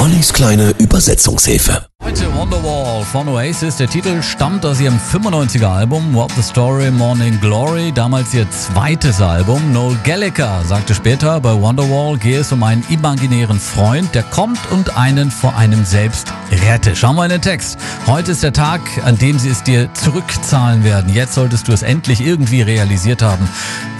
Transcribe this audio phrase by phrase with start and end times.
[0.00, 1.84] Ollis kleine Übersetzungshilfe.
[2.02, 3.76] Heute Wonderwall von Oasis.
[3.76, 9.20] Der Titel stammt aus ihrem 95er Album What the Story Morning Glory, damals ihr zweites
[9.20, 9.74] Album.
[9.74, 14.96] Noel Gallagher sagte später, bei Wonderwall gehe es um einen imaginären Freund, der kommt und
[14.96, 16.96] einen vor einem selbst rette.
[16.96, 17.78] Schau mal in den Text.
[18.06, 21.12] Heute ist der Tag, an dem sie es dir zurückzahlen werden.
[21.12, 23.46] Jetzt solltest du es endlich irgendwie realisiert haben,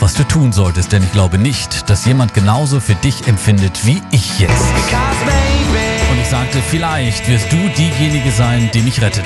[0.00, 4.00] was du tun solltest, denn ich glaube nicht, dass jemand genauso für dich empfindet wie
[4.10, 4.64] ich jetzt.
[4.78, 4.90] Ich
[6.50, 9.24] sagte, vielleicht wirst du diejenige sein, die mich rettet.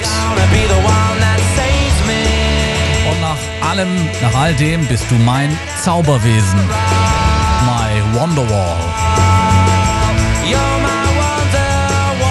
[3.10, 3.88] Und nach allem,
[4.20, 6.60] nach all dem bist du mein Zauberwesen.
[7.64, 8.76] My Wonderwall.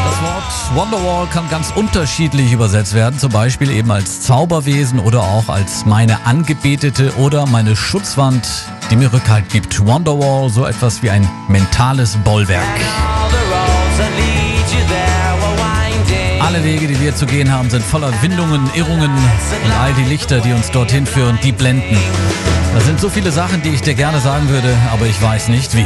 [0.05, 5.49] Das Wort Wonderwall kann ganz unterschiedlich übersetzt werden, zum Beispiel eben als Zauberwesen oder auch
[5.49, 8.47] als meine Angebetete oder meine Schutzwand,
[8.91, 9.85] die mir Rückhalt gibt.
[9.85, 12.79] Wonderwall, so etwas wie ein mentales Bollwerk.
[16.39, 20.39] Alle Wege, die wir zu gehen haben, sind voller Windungen, Irrungen und all die Lichter,
[20.39, 21.97] die uns dorthin führen, die blenden.
[22.73, 25.75] Da sind so viele Sachen, die ich dir gerne sagen würde, aber ich weiß nicht
[25.75, 25.85] wie.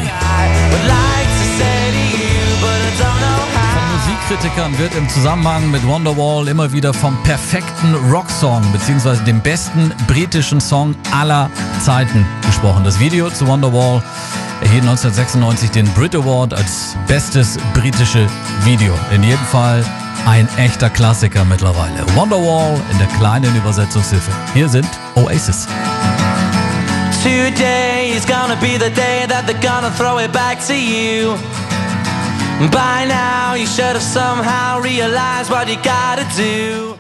[3.74, 9.24] Von Musikkritikern wird im Zusammenhang mit Wonderwall immer wieder vom perfekten Rocksong bzw.
[9.26, 11.50] dem besten britischen Song aller
[11.82, 12.84] Zeiten gesprochen.
[12.84, 14.02] Das Video zu Wonderwall
[14.62, 18.28] erhielt 1996 den Brit Award als bestes britische
[18.64, 18.94] Video.
[19.14, 19.84] In jedem Fall
[20.26, 22.06] ein echter Klassiker mittlerweile.
[22.16, 24.32] Wonderwall in der kleinen Übersetzungshilfe.
[24.54, 25.68] Hier sind Oasis.
[27.24, 31.36] Today is gonna be the day that they're gonna throw it back to you.
[32.72, 36.98] By now, you should have somehow realized what you gotta do.